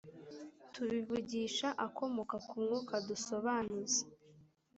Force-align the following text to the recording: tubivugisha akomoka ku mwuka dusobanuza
tubivugisha 0.73 1.67
akomoka 1.85 2.35
ku 2.47 2.55
mwuka 2.63 2.95
dusobanuza 3.07 4.01